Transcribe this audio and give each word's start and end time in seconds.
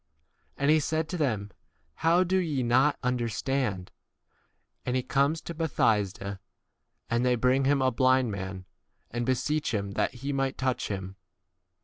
And 0.57 0.71
he 0.71 0.79
said 0.79 1.07
to 1.09 1.15
them, 1.17 1.51
How 1.97 2.23
do 2.23 2.37
ye 2.37 2.63
not 2.63 2.97
understand? 3.03 3.91
22 4.85 4.87
And 4.87 4.95
he 4.95 5.03
comes 5.03 5.41
to 5.41 5.53
Bethsaida; 5.53 6.39
and 7.07 7.23
they 7.23 7.35
bring 7.35 7.65
him 7.65 7.83
a 7.83 7.91
blind 7.91 8.31
man, 8.31 8.65
and 9.11 9.27
beseech 9.27 9.75
him 9.75 9.91
that 9.91 10.15
he 10.15 10.33
might 10.33 10.57
touch 10.57 10.87
23 10.87 10.97
him. 11.09 11.15